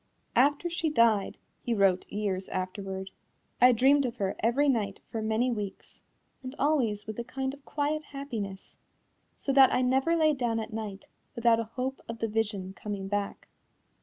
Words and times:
"After 0.35 0.67
she 0.67 0.89
died," 0.89 1.37
he 1.61 1.75
wrote 1.75 2.11
years 2.11 2.49
afterward, 2.49 3.11
"I 3.61 3.71
dreamed 3.71 4.03
of 4.07 4.15
her 4.17 4.35
every 4.39 4.67
night 4.67 4.99
for 5.11 5.21
many 5.21 5.51
weeks, 5.51 5.99
and 6.41 6.55
always 6.57 7.05
with 7.05 7.19
a 7.19 7.23
kind 7.23 7.53
of 7.53 7.63
quiet 7.65 8.05
happiness, 8.05 8.77
so 9.37 9.53
that 9.53 9.71
I 9.71 9.83
never 9.83 10.15
lay 10.15 10.33
down 10.33 10.59
at 10.59 10.73
night 10.73 11.05
without 11.35 11.59
a 11.59 11.65
hope 11.77 12.01
of 12.09 12.17
the 12.17 12.27
vision 12.27 12.73
coming 12.73 13.09
back." 13.09 13.47